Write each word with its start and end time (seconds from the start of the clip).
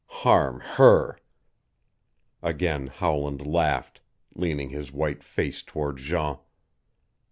Harm 0.23 0.61
her" 0.61 1.19
Again 2.41 2.87
Howland 2.87 3.45
laughed, 3.45 4.01
leaning 4.33 4.69
his 4.69 4.91
white 4.91 5.23
face 5.23 5.61
toward 5.61 5.97
Jean. 5.97 6.37